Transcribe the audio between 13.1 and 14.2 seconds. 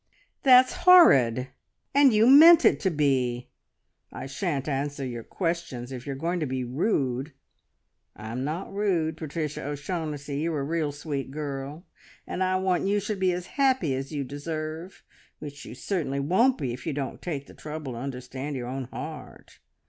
be as happy as